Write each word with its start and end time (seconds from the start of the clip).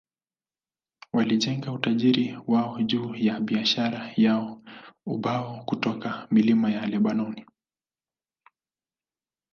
Walijenga 1.13 1.71
utajiri 1.73 2.37
wao 2.47 2.81
juu 2.81 3.15
ya 3.15 3.39
biashara 3.39 4.11
ya 4.15 4.57
ubao 5.05 5.63
kutoka 5.65 6.27
milima 6.31 6.71
ya 6.71 6.85
Lebanoni. 6.85 7.45